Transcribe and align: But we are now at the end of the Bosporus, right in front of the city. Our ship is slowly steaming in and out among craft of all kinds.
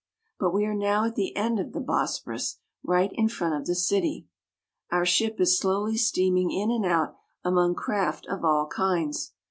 But 0.39 0.51
we 0.51 0.65
are 0.65 0.73
now 0.73 1.05
at 1.05 1.13
the 1.13 1.35
end 1.37 1.59
of 1.59 1.73
the 1.73 1.79
Bosporus, 1.79 2.57
right 2.81 3.11
in 3.13 3.29
front 3.29 3.53
of 3.53 3.67
the 3.67 3.75
city. 3.75 4.25
Our 4.91 5.05
ship 5.05 5.39
is 5.39 5.59
slowly 5.59 5.95
steaming 5.97 6.49
in 6.49 6.71
and 6.71 6.87
out 6.87 7.15
among 7.43 7.75
craft 7.75 8.25
of 8.25 8.43
all 8.43 8.65
kinds. 8.65 9.33